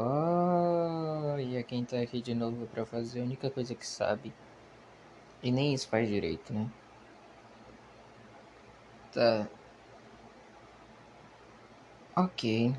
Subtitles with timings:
[0.00, 4.32] Olha quem tá aqui de novo pra fazer a única coisa que sabe.
[5.42, 6.70] E nem isso faz direito, né?
[9.12, 9.48] Tá.
[12.16, 12.72] Ok.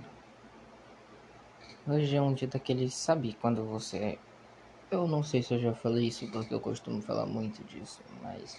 [1.85, 2.89] Hoje é um dia daquele.
[2.89, 4.17] Sabe quando você.
[4.89, 8.57] Eu não sei se eu já falei isso porque eu costumo falar muito disso, mas.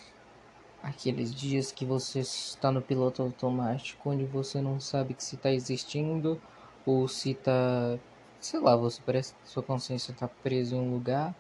[0.82, 5.50] Aqueles dias que você está no piloto automático onde você não sabe que se está
[5.50, 6.40] existindo
[6.86, 7.98] ou se está
[8.40, 11.34] sei lá, você parece que sua consciência está presa em um lugar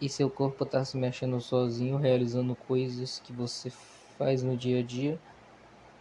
[0.00, 3.70] e seu corpo está se mexendo sozinho, realizando coisas que você
[4.18, 5.18] faz no dia a dia,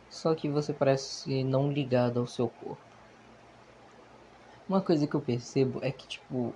[0.10, 2.82] só que você parece não ligado ao seu corpo.
[4.68, 6.54] Uma coisa que eu percebo é que, tipo,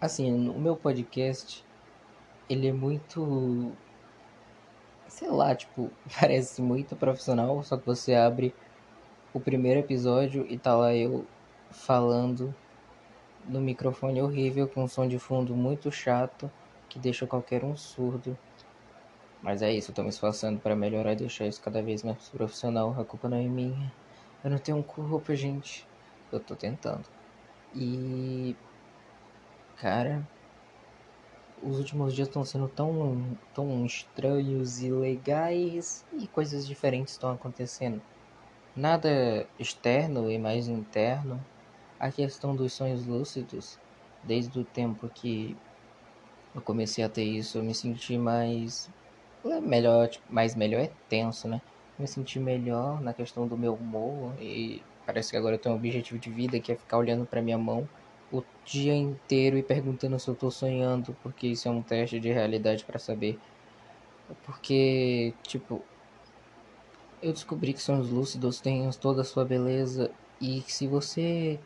[0.00, 1.64] assim, o meu podcast,
[2.48, 3.72] ele é muito,
[5.08, 8.54] sei lá, tipo, parece muito profissional, só que você abre
[9.34, 11.24] o primeiro episódio e tá lá eu
[11.70, 12.54] falando
[13.48, 16.50] no microfone horrível com um som de fundo muito chato
[16.88, 18.36] que deixa qualquer um surdo.
[19.42, 22.28] Mas é isso, eu tô me esforçando para melhorar e deixar isso cada vez mais
[22.28, 22.94] profissional.
[22.98, 23.90] A culpa não é minha.
[24.44, 25.86] Eu não tenho culpa, gente.
[26.30, 27.04] Eu tô tentando.
[27.74, 28.54] E.
[29.76, 30.26] Cara.
[31.62, 38.00] Os últimos dias estão sendo tão, tão estranhos e legais e coisas diferentes estão acontecendo.
[38.74, 41.38] Nada externo e mais interno
[42.00, 43.78] a questão dos sonhos lúcidos,
[44.24, 45.54] desde o tempo que
[46.54, 48.88] eu comecei a ter isso, eu me senti mais
[49.44, 51.60] é melhor, tipo, mais melhor é tenso, né?
[51.98, 55.74] Eu me senti melhor na questão do meu humor e parece que agora eu tenho
[55.74, 57.88] um objetivo de vida que é ficar olhando para minha mão
[58.32, 62.30] o dia inteiro e perguntando se eu tô sonhando, porque isso é um teste de
[62.30, 63.38] realidade para saber.
[64.46, 65.82] Porque, tipo,
[67.22, 71.58] eu descobri que sonhos lúcidos têm toda a sua beleza e se você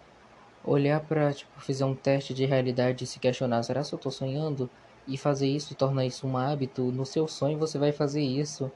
[0.64, 4.10] olhar para tipo fazer um teste de realidade e se questionar, será que eu estou
[4.10, 4.68] sonhando?
[5.06, 8.72] E fazer isso tornar isso um hábito, no seu sonho você vai fazer isso.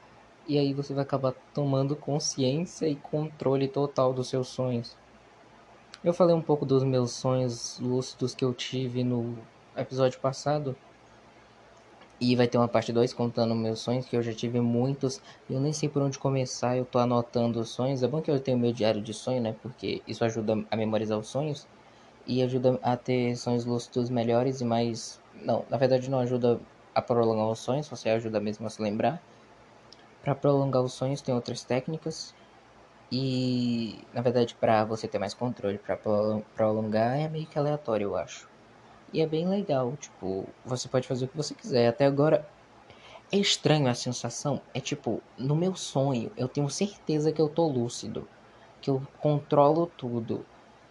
[0.46, 4.96] E aí você vai acabar tomando consciência e controle total dos seus sonhos.
[6.04, 9.36] Eu falei um pouco dos meus sonhos lúcidos que eu tive no
[9.76, 10.76] episódio passado.
[12.20, 15.20] E vai ter uma parte 2 contando meus sonhos, que eu já tive muitos.
[15.48, 18.02] E eu nem sei por onde começar, eu tô anotando os sonhos.
[18.02, 19.54] É bom que eu tenho meu diário de sonho, né?
[19.62, 21.66] Porque isso ajuda a memorizar os sonhos
[22.28, 25.18] e ajuda a ter sonhos lúcidos melhores e mais.
[25.34, 26.60] Não, na verdade não ajuda
[26.94, 29.20] a prolongar os sonhos, você ajuda mesmo a se lembrar.
[30.22, 32.34] Para prolongar os sonhos tem outras técnicas
[33.10, 35.96] e na verdade para você ter mais controle, para
[36.54, 38.46] prolongar é meio que aleatório, eu acho.
[39.10, 41.88] E é bem legal, tipo, você pode fazer o que você quiser.
[41.88, 42.46] Até agora
[43.32, 47.66] é estranho a sensação, é tipo, no meu sonho eu tenho certeza que eu tô
[47.66, 48.28] lúcido,
[48.82, 50.44] que eu controlo tudo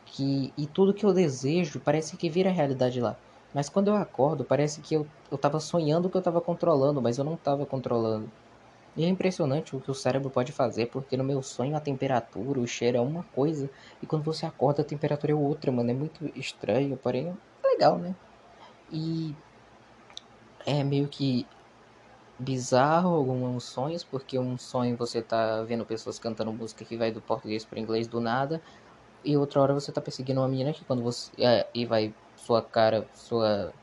[0.07, 3.17] que e tudo que eu desejo parece que vira realidade lá.
[3.53, 7.17] Mas quando eu acordo, parece que eu, eu tava sonhando que eu tava controlando, mas
[7.17, 8.31] eu não tava controlando.
[8.95, 12.59] E é impressionante o que o cérebro pode fazer, porque no meu sonho a temperatura,
[12.59, 13.69] o cheiro é uma coisa,
[14.01, 15.91] e quando você acorda a temperatura é outra, mano.
[15.91, 18.15] É muito estranho, porém é legal, né?
[18.89, 19.35] E
[20.65, 21.47] é meio que
[22.39, 27.21] bizarro alguns sonhos, porque um sonho você tá vendo pessoas cantando música que vai do
[27.21, 28.61] português para inglês do nada,
[29.27, 31.29] e outra hora você tá perseguindo uma menina que quando você.
[31.37, 33.73] É, e vai sua cara, sua.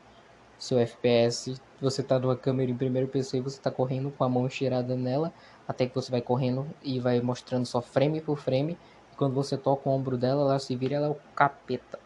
[0.57, 4.29] Seu FPS, você tá numa câmera em primeiro PC e você tá correndo com a
[4.29, 5.33] mão estirada nela,
[5.67, 8.77] até que você vai correndo e vai mostrando só frame por frame.
[9.11, 11.99] E quando você toca o ombro dela, ela se vira ela é o capeta.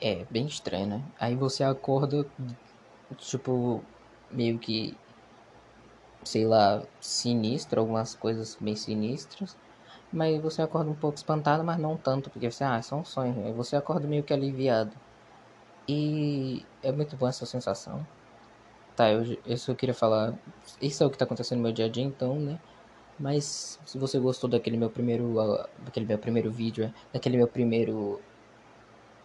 [0.00, 1.02] É, bem estranho, né?
[1.20, 2.26] Aí você acorda,
[3.18, 3.82] tipo,
[4.30, 4.96] meio que.
[6.24, 9.56] Sei lá, sinistro, algumas coisas bem sinistras.
[10.12, 13.04] Mas você acorda um pouco espantado, mas não tanto, porque você, ah, é só um
[13.04, 13.46] sonho.
[13.46, 14.92] Aí você acorda meio que aliviado.
[15.88, 18.06] E é muito bom essa sensação.
[18.96, 20.34] Tá, eu, eu queria falar.
[20.80, 22.58] Isso é o que tá acontecendo no meu dia a dia, então, né?
[23.18, 25.34] Mas se você gostou daquele meu primeiro.
[25.84, 28.20] daquele meu primeiro vídeo, é, daquele meu primeiro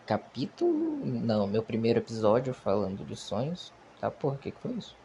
[0.06, 1.06] capítulo.
[1.06, 3.74] Não, meu primeiro episódio falando de sonhos.
[4.00, 4.96] Tá, porra, o que, que foi isso?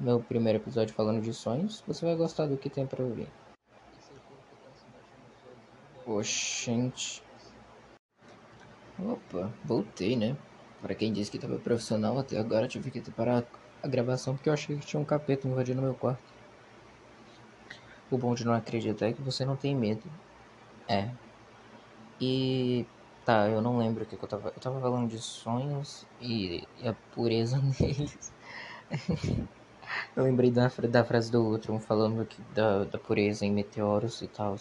[0.00, 1.82] Meu primeiro episódio falando de sonhos.
[1.86, 3.28] Você vai gostar do que tem pra ouvir.
[6.06, 7.20] Oxente.
[8.98, 10.36] Opa, voltei, né?
[10.80, 13.44] Para quem disse que tava profissional até agora, tive que parar
[13.82, 16.22] a gravação porque eu achei que tinha um capeta invadindo meu quarto.
[18.08, 20.02] O bom de não acreditar é que você não tem medo.
[20.88, 21.10] É.
[22.20, 22.86] E.
[23.24, 24.50] Tá, eu não lembro o que, eu tava.
[24.50, 28.32] Eu tava falando de sonhos e, e a pureza neles.
[30.16, 34.28] eu lembrei da, da frase do outro, falando que, da, da pureza em meteoros e
[34.28, 34.56] tal.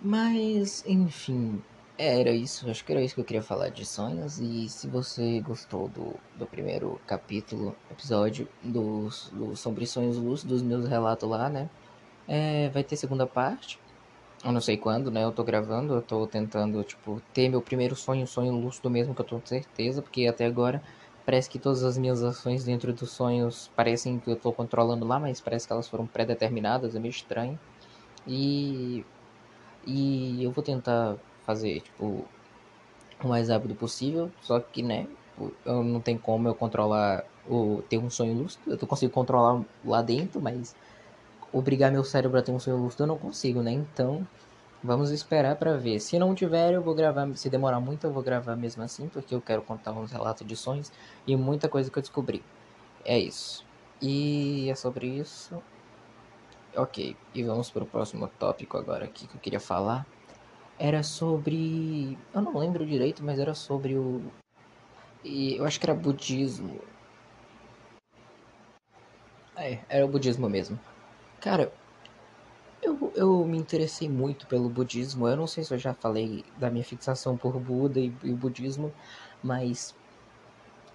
[0.00, 1.60] Mas, enfim,
[1.96, 4.38] era isso, acho que era isso que eu queria falar de sonhos.
[4.38, 10.86] E se você gostou do, do primeiro capítulo, episódio do, do sobre sonhos lúcidos, meus
[10.88, 11.68] relatos lá, né?
[12.28, 13.80] É, vai ter segunda parte.
[14.44, 15.24] Eu não sei quando, né?
[15.24, 19.20] Eu tô gravando, eu tô tentando, tipo, ter meu primeiro sonho, sonho lúcido mesmo, que
[19.20, 20.80] eu tô com certeza, porque até agora
[21.26, 25.18] parece que todas as minhas ações dentro dos sonhos parecem que eu tô controlando lá,
[25.18, 27.58] mas parece que elas foram pré-determinadas, é meio estranho.
[28.26, 29.04] E.
[29.88, 32.22] E eu vou tentar fazer, tipo,
[33.24, 35.06] o mais rápido possível, só que, né,
[35.64, 40.02] eu não tem como eu controlar o ter um sonho lúcido, eu consigo controlar lá
[40.02, 40.76] dentro, mas
[41.52, 43.72] obrigar meu cérebro a ter um sonho lúcido eu não consigo, né?
[43.72, 44.26] Então,
[44.84, 46.00] vamos esperar para ver.
[46.00, 49.34] Se não tiver, eu vou gravar, se demorar muito, eu vou gravar mesmo assim, porque
[49.34, 50.92] eu quero contar uns relatos de sonhos
[51.26, 52.42] e muita coisa que eu descobri.
[53.04, 53.64] É isso.
[54.02, 55.60] E é sobre isso.
[56.78, 60.06] Ok, e vamos para o próximo tópico agora aqui que eu queria falar.
[60.78, 62.16] Era sobre.
[62.32, 64.22] Eu não lembro direito, mas era sobre o.
[65.24, 66.80] E eu acho que era budismo.
[69.56, 70.78] É, era o budismo mesmo.
[71.40, 71.72] Cara,
[72.80, 75.26] eu, eu me interessei muito pelo budismo.
[75.26, 78.36] Eu não sei se eu já falei da minha fixação por Buda e, e o
[78.36, 78.94] budismo,
[79.42, 79.96] mas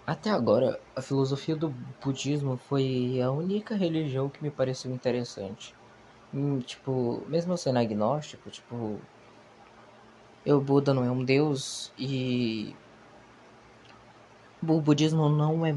[0.06, 1.70] até agora a filosofia do
[2.04, 5.76] budismo foi a única religião que me pareceu interessante.
[6.34, 9.02] Hum, tipo, mesmo sendo agnóstico, tipo,
[10.46, 12.76] o Buda não é um deus e
[14.62, 15.74] o budismo não é.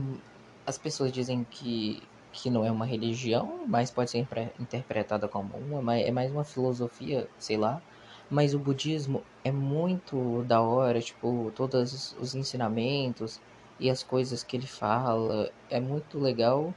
[0.64, 4.28] As pessoas dizem que que não é uma religião, mas pode ser
[4.58, 7.82] interpretada como uma, é mais uma filosofia, sei lá.
[8.28, 13.40] Mas o budismo é muito da hora, tipo, todos os ensinamentos
[13.78, 16.74] e as coisas que ele fala, é muito legal,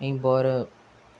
[0.00, 0.68] embora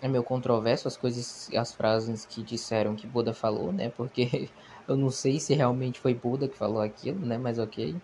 [0.03, 3.91] é meio controverso as coisas, as frases que disseram que Buda falou, né?
[3.91, 4.49] Porque
[4.89, 7.39] eu não sei se realmente foi Buda que falou aquilo, né?
[7.39, 7.95] Mas ok.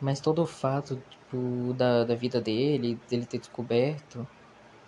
[0.00, 4.26] Mas todo o fato, tipo, da, da vida dele, dele ter descoberto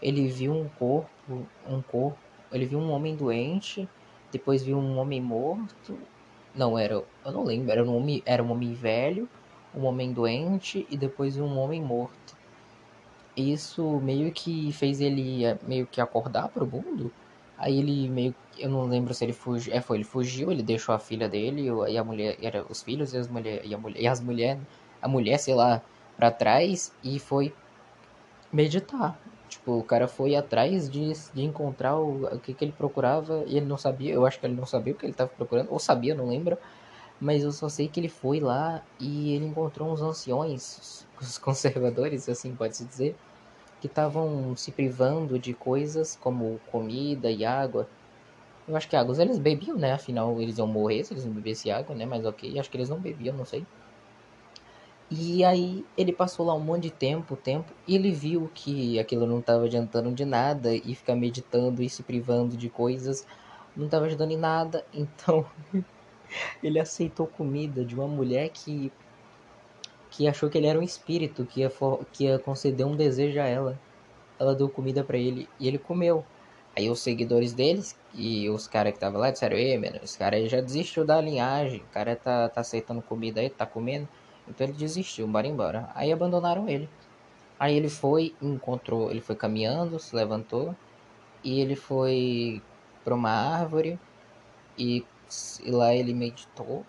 [0.01, 2.19] ele viu um corpo, um corpo,
[2.53, 3.89] ele viu um homem doente,
[4.31, 5.99] depois viu um homem morto.
[6.55, 9.29] Não, era, eu não lembro, era um homem, era um homem velho,
[9.77, 12.37] um homem doente e depois um homem morto.
[13.37, 17.13] Isso meio que fez ele eh, meio que acordar pro mundo.
[17.59, 20.95] Aí ele meio eu não lembro se ele fugiu, é, foi, ele fugiu, ele deixou
[20.95, 24.01] a filha dele e a mulher, era os filhos e as mulheres e a mulher,
[24.01, 24.63] e as mulheres,
[25.03, 25.83] a mulher, sei lá,
[26.17, 27.55] para trás e foi
[28.53, 29.19] meditar.
[29.49, 33.57] Tipo, o cara foi atrás de, de encontrar o, o que, que ele procurava e
[33.57, 34.13] ele não sabia.
[34.13, 36.59] Eu acho que ele não sabia o que ele estava procurando, ou sabia, não lembro.
[37.21, 42.29] Mas eu só sei que ele foi lá e ele encontrou uns anciões, os conservadores,
[42.29, 43.19] assim pode-se dizer,
[43.81, 47.91] que estavam se privando de coisas como comida e água.
[48.67, 49.93] Eu acho que água eles bebiam, né?
[49.93, 52.07] Afinal, eles iam morrer se eles não bebessem água, né?
[52.07, 53.67] Mas ok, acho que eles não bebiam, não sei.
[55.11, 59.25] E aí ele passou lá um monte de tempo, tempo, e ele viu que aquilo
[59.27, 63.25] não estava adiantando de nada e ficar meditando e se privando de coisas
[63.75, 64.85] não estava ajudando em nada.
[64.93, 65.47] Então
[66.63, 68.93] ele aceitou comida de uma mulher que
[70.11, 71.71] que achou que ele era um espírito que ia,
[72.13, 73.79] que ia conceder um desejo a ela.
[74.39, 76.25] Ela deu comida para ele e ele comeu.
[76.75, 80.37] Aí os seguidores deles e os caras que estavam lá disseram: Ei, mano, esse cara
[80.37, 81.81] aí já desistiu da linhagem.
[81.81, 84.09] O cara tá, tá aceitando comida aí, tá comendo.
[84.49, 85.91] Então ele desistiu, bora embora.
[85.95, 86.89] Aí abandonaram ele.
[87.59, 90.75] Aí ele foi, encontrou, ele foi caminhando, se levantou
[91.43, 92.63] e ele foi
[93.05, 93.99] para uma árvore
[94.79, 95.05] e,
[95.65, 96.85] e, lá ele meditou.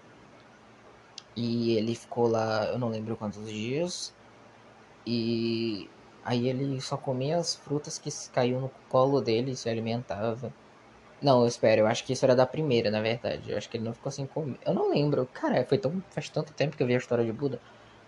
[1.35, 4.13] E ele ficou lá, eu não lembro quantos dias.
[5.05, 5.89] E
[6.23, 10.51] aí ele só comia as frutas que caíam no colo dele e se alimentava.
[11.21, 13.51] Não, eu espero, eu acho que isso era da primeira, na verdade.
[13.51, 14.59] Eu acho que ele não ficou sem comer.
[14.65, 15.27] Eu não lembro.
[15.33, 17.59] Cara, foi tão, faz tanto tempo que eu vi a história de Buda.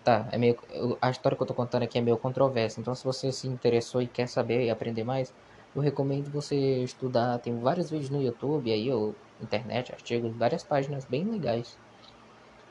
[0.03, 0.57] Tá, é meio.
[1.01, 2.79] A história que eu tô contando aqui é meio controversa.
[2.79, 5.33] Então, se você se interessou e quer saber e aprender mais,
[5.75, 7.39] eu recomendo você estudar.
[7.39, 11.77] Tem vários vídeos no YouTube aí, ou internet, artigos, várias páginas bem legais.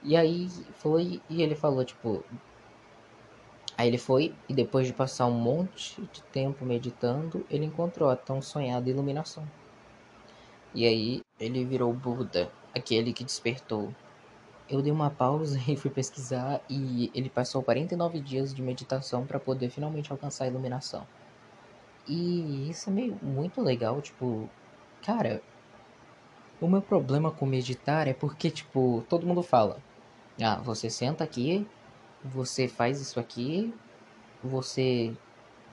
[0.03, 1.21] E aí foi.
[1.29, 2.25] E ele falou, tipo.
[3.77, 8.17] Aí ele foi, e depois de passar um monte de tempo meditando, ele encontrou a
[8.17, 9.49] tão sonhada iluminação.
[10.75, 13.95] E aí ele virou Buda, aquele que despertou.
[14.69, 19.39] Eu dei uma pausa e fui pesquisar e ele passou 49 dias de meditação para
[19.39, 21.07] poder finalmente alcançar a iluminação.
[22.07, 24.49] E isso é meio muito legal, tipo,
[25.03, 25.43] cara,
[26.61, 29.81] o meu problema com meditar é porque tipo, todo mundo fala:
[30.41, 31.67] "Ah, você senta aqui,
[32.25, 33.73] você faz isso aqui,
[34.43, 35.15] você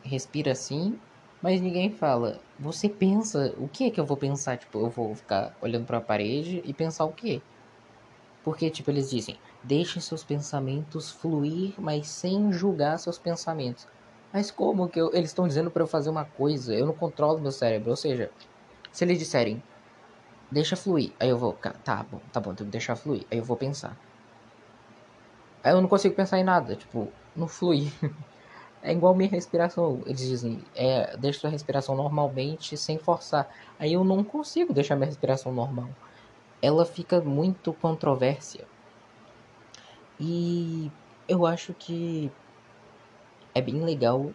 [0.04, 0.98] respira assim
[1.46, 2.39] mas ninguém fala.
[2.60, 4.58] Você pensa, o que é que eu vou pensar?
[4.58, 7.39] Tipo, eu vou ficar olhando para a parede e pensar o quê?
[8.44, 13.86] Porque, tipo, eles dizem, deixe seus pensamentos fluir, mas sem julgar seus pensamentos.
[14.34, 16.74] Mas como que eu, eles estão dizendo para eu fazer uma coisa?
[16.74, 17.92] Eu não controlo meu cérebro.
[17.92, 18.32] Ou seja,
[18.92, 19.62] se eles disserem,
[20.52, 23.25] deixa fluir, aí eu vou, tá bom, tá bom, tenho que deixar fluir.
[23.32, 23.98] Aí eu vou pensar.
[25.64, 27.92] Aí eu não consigo pensar em nada, tipo, não flui.
[28.82, 30.04] É igual minha respiração.
[30.06, 33.48] Eles dizem, é, deixa sua respiração normalmente, sem forçar.
[33.80, 35.90] Aí eu não consigo deixar minha respiração normal.
[36.62, 38.68] Ela fica muito controvérsia.
[40.20, 40.92] E
[41.28, 42.32] eu acho que
[43.54, 44.34] é bem legal.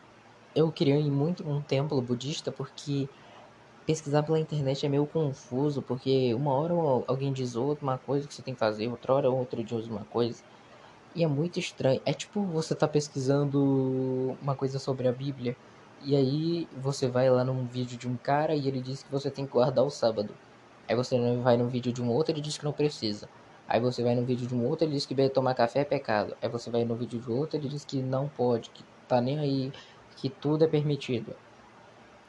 [0.55, 3.09] Eu queria ir muito num templo budista porque
[3.91, 6.75] pesquisar pela internet é meio confuso, porque uma hora
[7.09, 10.05] alguém diz outra uma coisa que você tem que fazer, outra hora outro diz uma
[10.05, 10.45] coisa.
[11.13, 12.01] E é muito estranho.
[12.07, 15.57] É tipo você tá pesquisando uma coisa sobre a Bíblia.
[16.05, 19.29] E aí você vai lá num vídeo de um cara e ele diz que você
[19.29, 20.33] tem que guardar o sábado.
[20.89, 23.29] Aí você vai num vídeo de um outro e diz que não precisa.
[23.69, 26.37] Aí você vai no vídeo de um outro ele diz que tomar café é pecado.
[26.41, 29.41] Aí você vai no vídeo de outro ele diz que não pode, que tá nem
[29.41, 29.73] aí,
[30.17, 31.35] que tudo é permitido.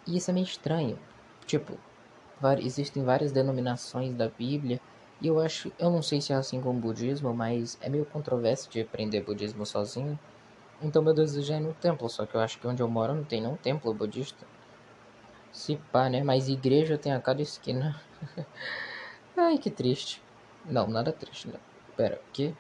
[0.08, 0.98] E isso é meio estranho.
[1.46, 1.78] Tipo,
[2.60, 4.80] existem várias denominações da Bíblia
[5.22, 8.06] e eu acho, eu não sei se é assim com o budismo, mas é meio
[8.06, 10.18] controverso de aprender budismo sozinho.
[10.82, 13.14] Então meu desejo é ir no templo, só que eu acho que onde eu moro
[13.14, 14.48] não tem nenhum templo budista.
[15.52, 16.24] Se pá, né?
[16.24, 18.02] Mas igreja tem a cada esquina.
[19.38, 20.22] Ai, que triste.
[20.66, 21.60] Não, nada triste, né?
[21.96, 22.56] Pera, que?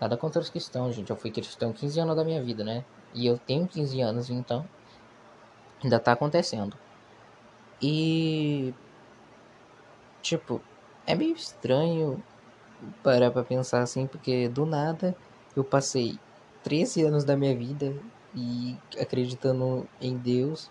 [0.00, 1.10] Nada contra os cristãos, gente.
[1.10, 2.84] Eu fui cristão 15 anos da minha vida, né?
[3.12, 4.64] E eu tenho 15 anos, então.
[5.82, 6.76] Ainda tá acontecendo.
[7.80, 8.74] E.
[10.22, 10.60] Tipo,
[11.06, 12.22] é meio estranho
[13.02, 15.16] parar pra pensar assim, porque do nada
[15.56, 16.18] eu passei
[16.62, 17.94] 13 anos da minha vida
[18.34, 20.70] e acreditando em Deus.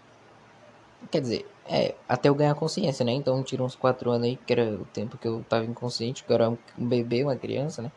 [1.12, 3.12] Quer dizer, é, até eu ganhar consciência, né?
[3.12, 6.32] Então tira uns 4 anos aí, que era o tempo que eu tava inconsciente, que
[6.32, 7.92] eu era um bebê, uma criança, né?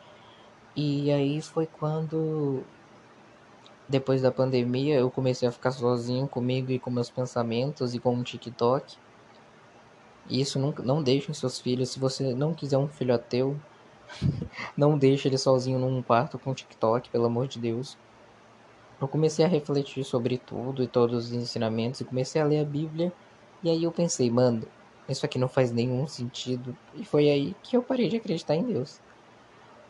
[0.75, 2.63] E aí foi quando
[3.91, 8.13] depois da pandemia eu comecei a ficar sozinho comigo e com meus pensamentos e com
[8.13, 8.97] um TikTok.
[10.29, 13.59] Isso nunca, não deixem seus filhos, se você não quiser um filho ateu,
[14.77, 17.97] não deixe ele sozinho num quarto com TikTok, pelo amor de Deus.
[18.99, 22.65] Eu comecei a refletir sobre tudo e todos os ensinamentos e comecei a ler a
[22.65, 23.11] Bíblia.
[23.61, 24.65] E aí eu pensei, mano,
[25.09, 26.77] isso aqui não faz nenhum sentido.
[26.95, 29.01] E foi aí que eu parei de acreditar em Deus.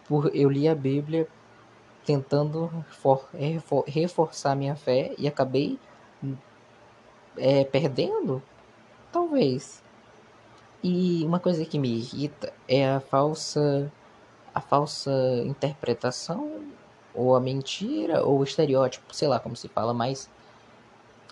[0.08, 1.28] Por eu li a Bíblia
[2.06, 5.80] tentando for, refor, reforçar minha fé e acabei
[7.38, 8.42] é, perdendo?
[9.12, 9.84] Talvez.
[10.84, 13.92] E uma coisa que me irrita é a falsa
[14.54, 15.12] a falsa
[15.46, 16.62] interpretação
[17.14, 20.30] ou a mentira ou o estereótipo, sei lá como se fala, mas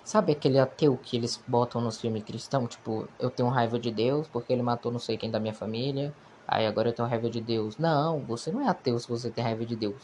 [0.04, 4.28] sabe aquele ateu que eles botam nos filmes cristãos, tipo, eu tenho raiva de Deus
[4.28, 6.14] porque ele matou não sei quem da minha família,
[6.48, 7.78] aí agora eu tenho raiva de Deus.
[7.78, 10.02] Não, você não é ateu se você tem raiva de Deus.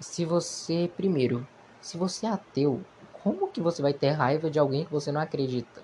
[0.00, 1.46] Se você, primeiro,
[1.80, 5.20] se você é ateu, como que você vai ter raiva de alguém que você não
[5.20, 5.82] acredita?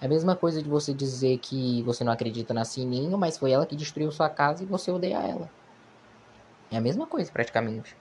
[0.00, 3.50] É a mesma coisa de você dizer que você não acredita na Sininho, mas foi
[3.50, 5.50] ela que destruiu sua casa e você odeia ela.
[6.70, 7.96] É a mesma coisa, praticamente.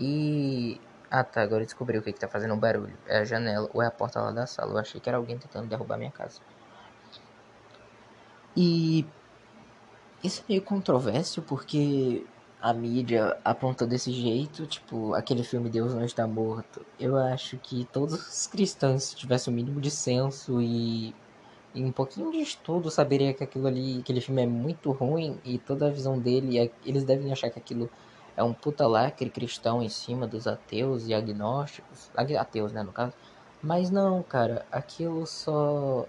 [0.00, 0.80] E.
[1.10, 2.96] Ah tá, agora descobri o que, que tá fazendo um barulho.
[3.06, 4.72] É a janela ou é a porta lá da sala.
[4.72, 6.40] Eu achei que era alguém tentando derrubar minha casa.
[8.56, 9.06] E.
[10.24, 12.24] Isso é meio controverso porque
[12.62, 16.86] a mídia aponta desse jeito, tipo, aquele filme Deus não está morto.
[16.98, 21.12] Eu acho que todos os cristãos, se tivessem o mínimo de senso e,
[21.74, 25.58] e, um pouquinho de estudo, saberia que aquilo ali, aquele filme é muito ruim e
[25.58, 27.90] toda a visão dele, é, eles devem achar que aquilo
[28.36, 33.12] é um puta lacre cristão em cima dos ateus e agnósticos, ateus, né, no caso.
[33.60, 36.06] Mas não, cara, aquilo só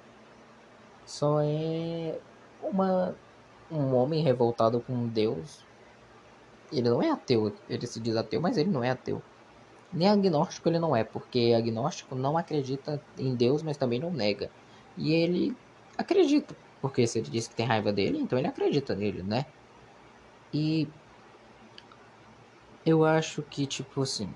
[1.05, 2.19] só é
[2.61, 3.15] uma
[3.71, 5.63] um homem revoltado com Deus
[6.79, 9.21] ele não é ateu, ele se diz ateu, mas ele não é ateu.
[9.91, 14.49] Nem agnóstico ele não é, porque agnóstico não acredita em Deus, mas também não nega.
[14.97, 15.55] E ele
[15.97, 19.45] acredita, porque se ele diz que tem raiva dele, então ele acredita nele, né?
[20.53, 20.87] E
[22.85, 24.29] eu acho que, tipo assim,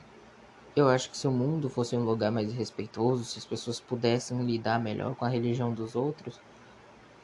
[0.76, 4.40] eu acho que se o mundo fosse um lugar mais respeitoso, se as pessoas pudessem
[4.46, 6.40] lidar melhor com a religião dos outros,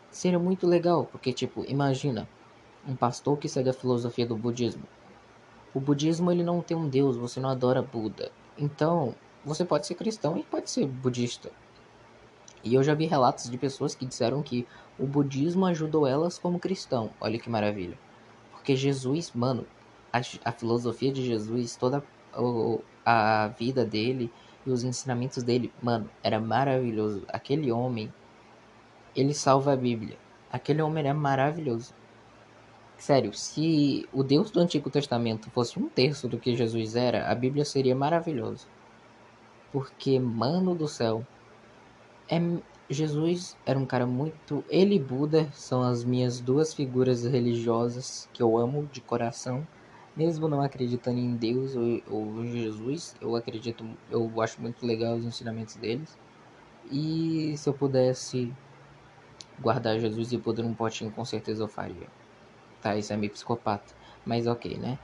[0.09, 2.27] seria muito legal, porque, tipo, imagina
[2.87, 4.83] um pastor que segue a filosofia do budismo.
[5.73, 8.31] O budismo ele não tem um deus, você não adora Buda.
[8.57, 11.51] Então, você pode ser cristão e pode ser budista.
[12.63, 14.65] E eu já vi relatos de pessoas que disseram que
[14.97, 17.09] o budismo ajudou elas como cristão.
[17.19, 17.97] Olha que maravilha.
[18.51, 19.65] Porque Jesus, mano,
[20.11, 22.03] a, a filosofia de Jesus, toda
[23.03, 24.31] a, a vida dele
[24.65, 27.23] e os ensinamentos dele, mano, era maravilhoso.
[27.27, 28.13] Aquele homem,
[29.15, 30.17] ele salva a Bíblia.
[30.51, 31.93] Aquele homem era maravilhoso.
[33.03, 37.35] Sério, se o Deus do Antigo Testamento fosse um terço do que Jesus era, a
[37.35, 38.65] Bíblia seria maravilhosa.
[39.73, 41.27] Porque, mano do céu,
[42.29, 42.39] é...
[42.89, 44.63] Jesus era um cara muito.
[44.69, 49.67] Ele e Buda são as minhas duas figuras religiosas que eu amo de coração.
[50.15, 55.25] Mesmo não acreditando em Deus ou, ou Jesus, eu acredito, eu acho muito legal os
[55.25, 56.17] ensinamentos deles.
[56.89, 58.53] E se eu pudesse
[59.59, 62.22] guardar Jesus e Buda num potinho, com certeza eu faria.
[62.83, 63.93] Tá, isso é meio psicopata,
[64.25, 64.99] mas ok, né?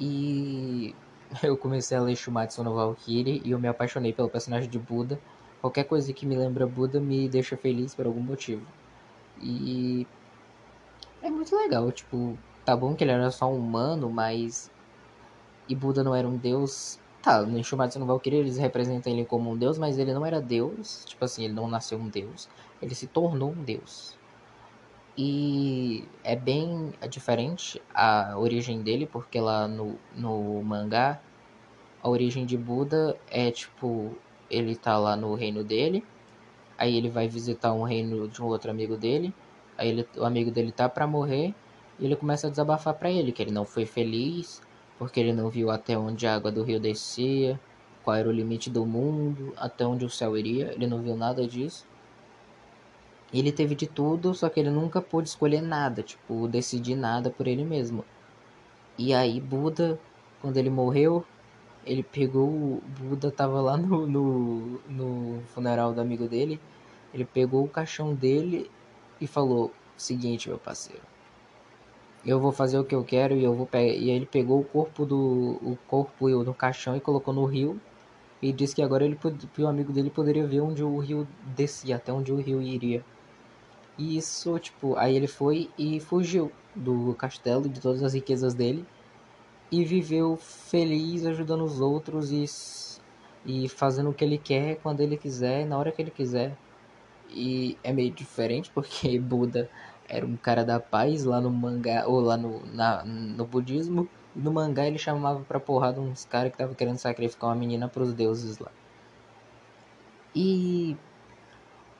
[0.00, 0.96] E
[1.44, 5.22] eu comecei a ler Shumatsu no Valkyrie e eu me apaixonei pelo personagem de Buda.
[5.60, 8.66] Qualquer coisa que me lembra Buda me deixa feliz por algum motivo.
[9.36, 10.08] E
[11.22, 14.70] é muito legal, tipo, tá bom que ele era só um humano, mas
[15.68, 17.00] e Buda não era um deus.
[17.22, 20.40] Tá, no Shumatsu no Valkyrie eles representam ele como um deus, mas ele não era
[20.40, 22.48] deus, tipo assim, ele não nasceu um deus,
[22.80, 24.17] ele se tornou um deus.
[25.20, 31.20] E é bem diferente a origem dele, porque lá no, no mangá,
[32.00, 34.16] a origem de Buda é tipo:
[34.48, 36.04] ele tá lá no reino dele,
[36.78, 39.34] aí ele vai visitar um reino de um outro amigo dele,
[39.76, 41.52] aí ele, o amigo dele tá para morrer,
[41.98, 44.62] e ele começa a desabafar para ele que ele não foi feliz,
[45.00, 47.58] porque ele não viu até onde a água do rio descia,
[48.04, 51.44] qual era o limite do mundo, até onde o céu iria, ele não viu nada
[51.44, 51.84] disso.
[53.32, 57.46] Ele teve de tudo, só que ele nunca pôde escolher nada, tipo, decidir nada por
[57.46, 58.04] ele mesmo.
[58.96, 60.00] E aí Buda,
[60.40, 61.24] quando ele morreu,
[61.84, 62.48] ele pegou.
[62.48, 66.60] O Buda tava lá no, no, no funeral do amigo dele.
[67.12, 68.70] Ele pegou o caixão dele
[69.20, 71.02] e falou: Seguinte, meu parceiro.
[72.26, 73.92] Eu vou fazer o que eu quero e eu vou pegar.
[73.92, 75.58] E ele pegou o corpo do.
[75.62, 77.80] o corpo no caixão e colocou no rio.
[78.40, 79.18] E disse que agora ele
[79.58, 83.04] o amigo dele poderia ver onde o rio descia, até onde o rio iria.
[83.98, 88.86] E isso, tipo, aí ele foi e fugiu do castelo, de todas as riquezas dele,
[89.70, 92.44] e viveu feliz ajudando os outros e,
[93.44, 96.56] e fazendo o que ele quer, quando ele quiser, na hora que ele quiser.
[97.30, 99.68] E é meio diferente porque Buda
[100.08, 104.08] era um cara da paz lá no mangá, ou lá no, na, no budismo.
[104.34, 108.14] No mangá ele chamava pra porrada uns caras que estavam querendo sacrificar uma menina pros
[108.14, 108.70] deuses lá.
[110.34, 110.96] E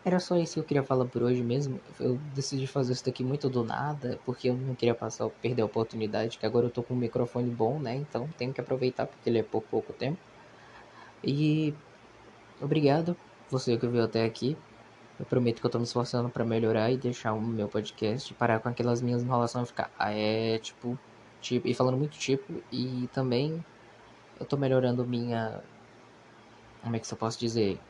[0.09, 1.81] era só isso que eu queria falar por hoje mesmo.
[2.01, 5.67] Eu decidi fazer isso daqui muito do nada, porque eu não queria passar, perder a
[5.67, 7.97] oportunidade, que agora eu tô com um microfone bom, né?
[7.97, 10.19] Então tenho que aproveitar porque ele é por pouco tempo.
[11.23, 11.75] E
[12.61, 13.17] obrigado
[13.51, 14.57] você que viu até aqui.
[15.21, 18.61] Eu prometo que eu tô me esforçando para melhorar e deixar o meu podcast parar
[18.61, 20.97] com aquelas minhas enrolações ficar ah, é tipo,
[21.41, 23.65] tipo e falando muito tipo e também
[24.39, 25.61] eu tô melhorando minha
[26.83, 27.81] como é que eu posso dizer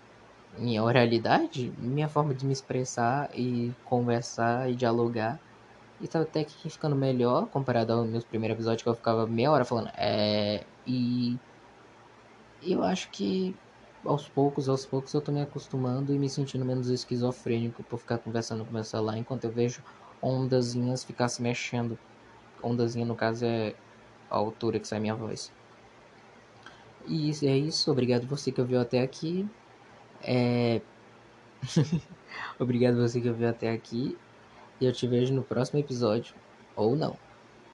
[0.56, 5.40] minha oralidade, minha forma de me expressar e conversar e dialogar.
[6.00, 9.64] E até que ficando melhor comparado aos meus primeiros episódios que eu ficava meia hora
[9.64, 9.90] falando.
[9.96, 10.64] É.
[10.86, 11.38] E.
[12.62, 13.54] Eu acho que
[14.04, 18.18] aos poucos, aos poucos eu tô me acostumando e me sentindo menos esquizofrênico por ficar
[18.18, 19.82] conversando com meu celular enquanto eu vejo
[20.22, 21.98] ondazinhas ficar se mexendo.
[22.62, 23.74] Ondazinha no caso é
[24.30, 25.52] a altura que sai minha voz.
[27.06, 29.48] E é isso, obrigado você que ouviu até aqui.
[30.30, 30.82] É...
[32.60, 34.18] Obrigado você que ouviu até aqui.
[34.78, 36.34] E eu te vejo no próximo episódio.
[36.76, 37.16] Ou não.